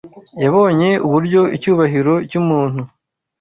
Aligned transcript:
Yabonye 0.43 0.89
uburyo 1.05 1.41
icyubahiro 1.55 2.13
cy’umuntu 2.29 2.81